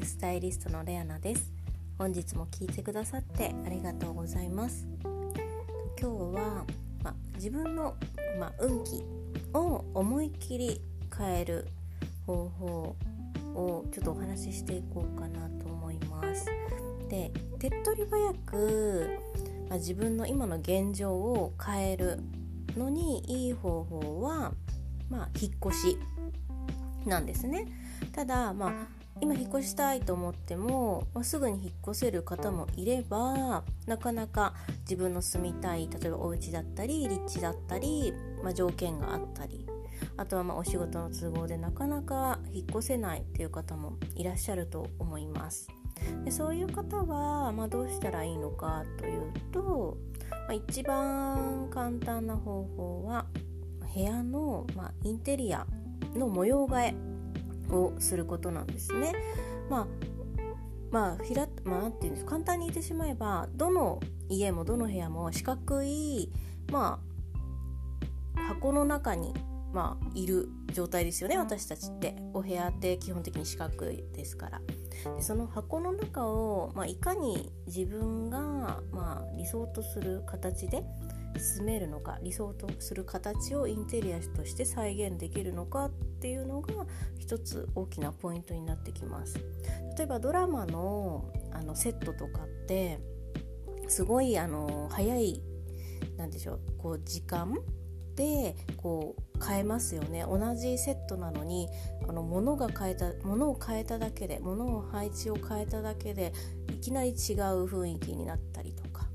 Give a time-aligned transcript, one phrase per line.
[0.00, 1.52] フスタイリストのレアナです。
[1.98, 4.86] 本日も聞いてくださってありがとうございます。
[5.02, 5.18] 今
[6.00, 6.06] 日
[6.40, 6.64] は、
[7.02, 7.96] ま、自分の、
[8.38, 9.02] ま、運気
[9.54, 10.80] を思いっきり
[11.16, 11.66] 変える
[12.26, 12.96] 方法
[13.54, 16.46] をちょっとお話ししていこうかなと思います。
[17.08, 19.18] で手っ取り早く、
[19.68, 22.20] ま自分の今の現状を変える
[22.76, 24.52] のにいい方法は、
[25.10, 25.98] まあ、引っ越し
[27.04, 27.66] なんですね。
[28.12, 39.66] ただまあ今引っ越したいと思っても、まあ、すぐに引っ越せる方もいればなかなか自分の住みたい例えばお家だったり立地だったり、まあ、条件があったり
[40.16, 45.68] あとはまあお仕事の都合でなかなか引っ越せないっていう方もいらっしゃると思います。
[46.24, 49.98] でそういう方は、まあ、どうしたらいいのかというと、
[50.30, 53.26] まあ、一番簡単な方法は
[53.94, 55.66] 部屋の、まあ、インテリア
[56.14, 57.07] の模様替え
[57.70, 59.12] をすることなんですね。
[59.70, 59.86] まあ
[60.90, 66.32] まあ、ひらまあ、なんていうんです簡単に言ってしまえばどの家もどの部屋も四角い、
[66.72, 66.98] ま
[68.36, 69.34] あ、箱の中に、
[69.72, 72.16] まあ、いる状態ですよね私たちって。
[72.32, 74.60] お部屋って基本的に四角いですから。
[75.16, 80.82] でその箱の中を、まあ、いかに自分が、まあ、理想とする形で
[81.36, 86.74] 住めるのか理想とする形をインテリアとして再現できるのかっっていうのが
[87.16, 89.38] 一つ大きなポイントになってきます。
[89.96, 92.98] 例えばドラマのあのセットとかって
[93.86, 95.40] すごいあの早い
[96.16, 97.54] なんでしょうこう時間
[98.16, 100.24] でこう変えますよね。
[100.28, 101.68] 同じセットなのに
[102.08, 106.32] あの物が変えた物を変えただけで物を配置を変えただけで
[106.72, 107.14] いきなり違う
[107.66, 109.06] 雰囲気になったりとか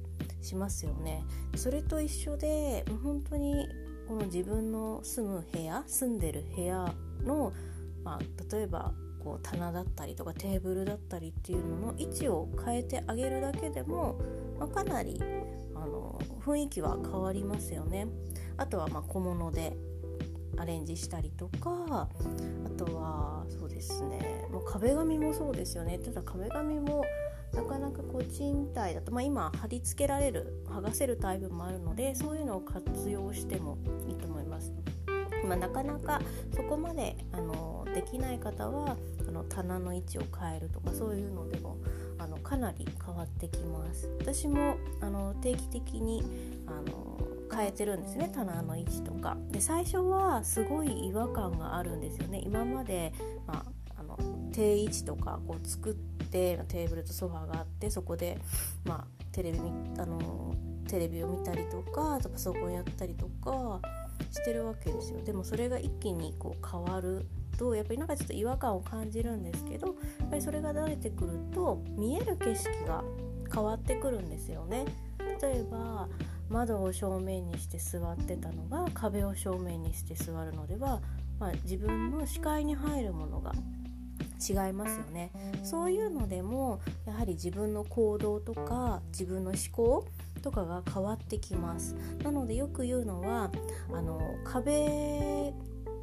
[0.41, 1.25] しますよね。
[1.57, 3.67] それと一緒で本当に
[4.07, 7.53] この自分の住む部屋住んでる部屋の、
[8.03, 14.19] まあ、例えばこう棚だったりとかテーブルだったりっていうのの位置を変えてあげるだけでも、
[14.59, 15.21] まあ、かなり
[15.75, 18.07] あの雰囲気は変わりますよね。
[18.57, 19.75] あとはま小物で
[20.57, 22.07] アレンジしたりとか
[22.65, 27.03] あとはそうですねもう壁紙もそうですよねただ壁紙も
[27.53, 33.77] なかなかこう賃貸だと、まあ、今貼り付けられる剥がせるタイプもあるのでそういうのを活用しても
[34.07, 34.71] いいと思います。
[35.45, 36.21] まあ、なかなか
[36.55, 38.97] そこまであのできない方は
[39.27, 41.77] あの棚の位置を変えるとかそういうのでも
[42.17, 44.09] あのかなり変わってきます。
[44.19, 46.23] 私もあの定期的に
[46.65, 47.19] あの
[47.53, 49.37] 変えてるんですね棚の位置とか。
[49.51, 52.41] で最初はすごい違和感があるんですよね。
[52.43, 53.13] 今まで、
[53.45, 53.72] まあ、
[54.53, 58.39] 定位置とかこう作ってテーブルとソファーがあってそこで、
[58.85, 59.59] まあ、テレビ
[59.97, 60.55] あの
[60.87, 63.81] テレビを見たりとかあとパソコンやったりとか
[64.31, 65.21] してるわけですよ。
[65.23, 67.25] でもそれが一気にこう変わる
[67.57, 69.93] とやっぱりなんかちょっと違和感を感じるんですけどや
[70.25, 73.03] っぱりそれが慣れてくると見える景色が
[73.53, 74.85] 変わってくるんですよね。
[75.41, 76.07] 例えば
[76.49, 81.01] 窓を正面にして座ってたのが壁を正面にして座るのでは、
[81.39, 83.53] まあ、自分の視界に入るものが
[84.47, 85.31] 違いますよね。
[85.63, 90.05] そういうのでもやはり自分の行動とか自分の思考
[90.41, 91.95] とかが変わってきます。
[92.23, 93.51] なのでよく言うのは
[93.93, 95.53] あの壁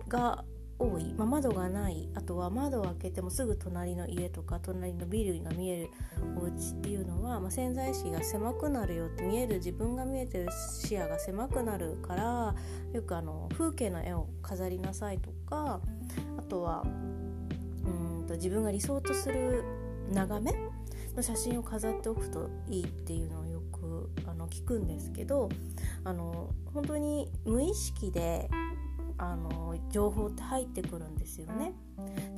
[0.09, 0.45] が
[0.81, 5.91] 多い、まあ、窓がないあとは窓を開けてもすぐ隣の家とか隣のビルが見える
[6.37, 10.49] お家っていうのは、まあ、潜在意識が狭くなるよって見える自分が見えてる
[10.83, 12.55] 視野が狭くなるから
[12.95, 15.81] よくあの風景の絵を飾りなさいとか
[16.39, 16.85] あとは
[18.31, 19.65] と自分が理想とする
[20.13, 20.53] 眺め
[21.17, 25.49] の写真を飾っておくといいっていうのをよくあの聞くんですけど
[26.05, 28.49] あの本当に無意識で
[29.19, 31.75] あの情報って入ってくるんですよね。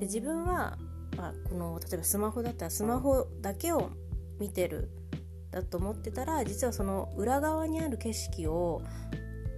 [0.01, 0.79] で自分は、
[1.17, 3.91] まあ、この例えばスマホだったらスマホだけを
[4.41, 4.89] 見てる
[5.51, 8.83] だと思ってたら実はその裏側にある景色を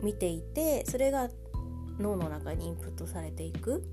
[0.03, 1.31] 見ていてそれが
[2.01, 3.85] 脳の中にインプットされていく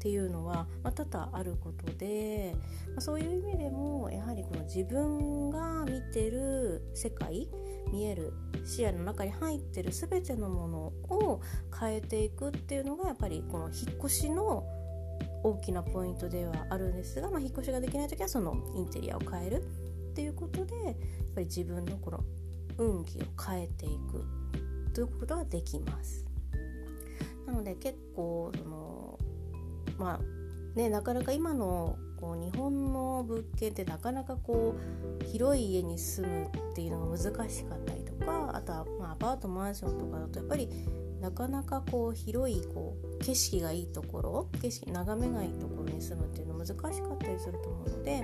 [0.00, 2.54] っていうのは、まあ、多々あることで、
[2.88, 7.50] まあ、そういう意味でもやはりこの自分が見てる世界
[7.92, 8.32] 見える
[8.64, 10.78] 視野の中に入ってる全てのもの
[11.14, 11.42] を
[11.78, 14.64] 変えていくっていうのがやっぱりこの引っ越しの
[15.42, 19.62] 大きなポイントではあるんですが、まあ、引っ越しができない時はそのインテリアを変える
[20.12, 20.94] っていうことでやっ
[21.34, 22.24] ぱり自分のこの
[22.78, 24.24] 運気を変えていく
[24.94, 26.24] ということができます。
[27.46, 29.18] なので結構その
[30.00, 34.74] まあねなかなか今のこう日本の物件ってなかなかこ
[35.20, 40.68] う広い家に住むっていうのが難しかったりとかあとはまあアパートマンションとかだとやっぱり
[41.20, 48.22] なかなかこう広いこう景色がいいところ景色眺めがいいところに住むっていうの難しかったりすると思うので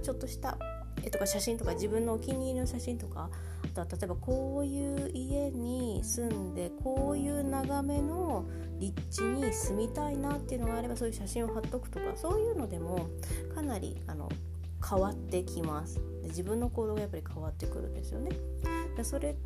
[0.00, 0.56] ちょっとした
[1.02, 3.30] 絵とか写真とか自分のお気に入りの写真とか
[3.70, 8.46] とは例えばこういう家に住んでこういう眺めの
[8.78, 13.08] 立地に住みたいなっていうのがあればそういう写真を貼っとくとかそういうのでも
[13.54, 14.28] かなりあの
[14.88, 16.00] 変わってきます。
[16.22, 18.30] で自分の行動がやっぱり変わってくるんですよね。
[18.96, 19.36] でそれ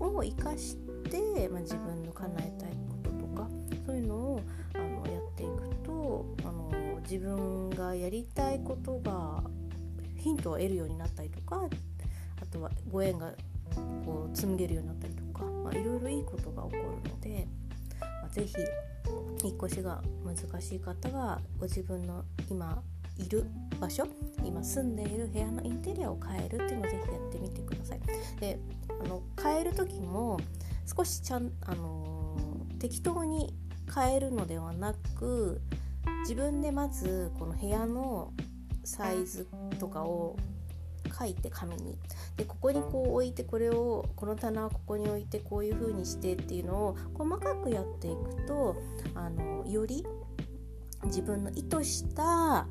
[0.00, 0.76] を生かし
[1.10, 3.48] て、まあ、自分の叶えたいこととか
[3.86, 4.40] そういうのを
[4.74, 6.70] あのやっていくとあの
[7.02, 9.42] 自分がやりたいことが
[10.16, 11.68] ヒントを得るようになったりとか
[12.40, 13.32] あとはご縁が
[14.04, 17.46] こう紡げるようになったりとか、まあ、いろいろいいことが起こるので、
[18.00, 18.54] まあ、是非
[19.44, 22.82] 引っ越しが難しい方はご自分の今
[23.16, 23.44] いる
[23.80, 24.06] 場所
[24.44, 28.00] 今住んでいる部屋のインテリアを変えるっていうのをぜひやってみてください。
[28.40, 28.58] で
[29.04, 30.38] あの変える時も
[30.86, 33.54] 少しちゃん、あのー、適当に
[33.94, 35.60] 変えるのではなく
[36.22, 38.32] 自分でまずこの部屋の
[38.84, 39.46] サイズ
[39.78, 40.36] とかを
[41.18, 41.98] 書いて紙に。
[42.36, 48.76] でここにこう置いてこれをこの棚はここに置いてこういう風にしてっていうのを細かくやっていくと
[49.14, 50.04] あのより
[51.04, 52.66] 自分の意図した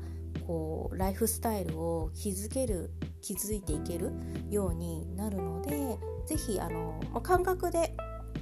[0.46, 2.90] こうライフスタイルを築ける
[3.20, 4.12] 築いていける
[4.50, 7.94] ようになるので是非あの、ま感覚で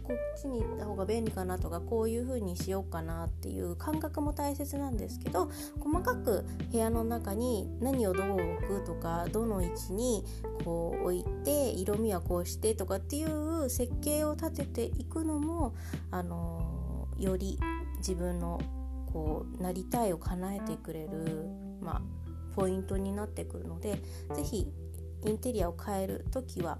[0.06, 5.50] こっちに行った方が便利かなとかこういう風にしようかなっていう感覚も大切なんですけど
[5.80, 10.24] 細かく部屋の中に何をどう置くとかどの位置に
[10.64, 15.74] こう置いて色味はこうしてとかっていう設計を立てていくのも
[16.12, 17.58] あのより
[17.98, 18.60] 自分の
[19.12, 21.48] こうなりたいを叶えてくれる、
[21.80, 22.02] まあ、
[22.54, 24.00] ポイントになってくるので
[24.34, 24.68] 是非
[25.24, 26.78] インテリアを変える時は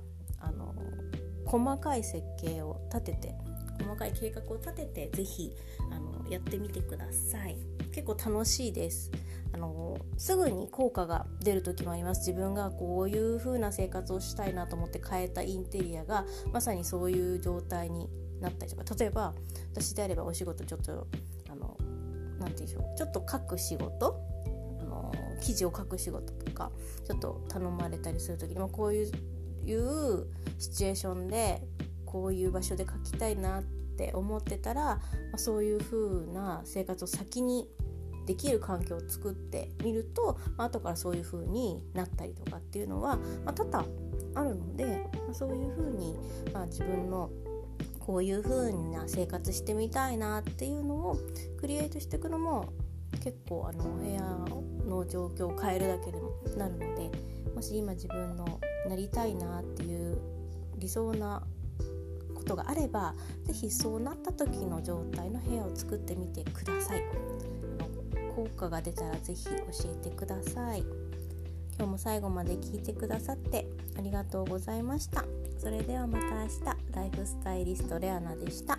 [1.46, 3.34] 細かい設計を立てて
[3.78, 5.52] 細かい計画を立てて是非
[5.92, 7.56] あのやってみてください。
[7.92, 9.10] 結構楽しいです。
[9.52, 12.26] あのすぐに効果が出る時もあります。
[12.26, 18.08] 自分がこういう風な生活をしたいなと思って変えたインテリアがまさにそういう状態に
[18.40, 18.94] なったりとか。
[18.98, 19.34] 例えば
[19.72, 21.06] 私であればお仕事ちょっと
[21.50, 21.76] あの
[22.38, 22.96] 何て言うんでしょう。
[22.96, 24.20] ちょっと書く仕事
[24.80, 26.70] あの記事を書く仕事とか
[27.06, 29.12] ちょっと頼まれたりする時にもこういう
[29.66, 30.26] いう
[30.58, 31.62] シチュエーションで
[32.04, 35.00] こういう場所で書きたいなって思ってたら、ま
[35.34, 37.68] あ、そういう風な生活を先に
[38.26, 43.86] できる環境を作ってみると、まあ後からそういう風になったりとかっていうのは、まあ、多々
[44.34, 46.16] あるので、まあ、そういう風に、
[46.52, 47.30] まあ、自分の
[48.00, 51.18] こういう風な生活してみたいなっていうのを
[51.60, 52.72] クリエイトしていくのも
[53.22, 54.20] 結構あの部屋
[54.88, 57.10] の状況を変えるだけでもなるので
[57.54, 60.18] もし今自分のなりたいなっていう
[60.78, 61.42] 理想な
[62.34, 67.02] ことがあれば是非そうなった時の状態の部屋を作ってみてください。
[68.34, 69.52] 効果が出たら是非教
[69.90, 70.84] えてください。
[71.78, 73.66] 今日も最後まで聞いてくださって
[73.98, 75.24] ありがとうございました。
[75.58, 76.86] それではまた明日。
[76.96, 78.78] ライフスタイリストレアナでした。